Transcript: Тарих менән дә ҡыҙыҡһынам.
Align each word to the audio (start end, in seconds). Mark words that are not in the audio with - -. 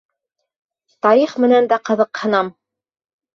Тарих 1.07 1.35
менән 1.43 1.69
дә 1.75 1.79
ҡыҙыҡһынам. 1.91 2.51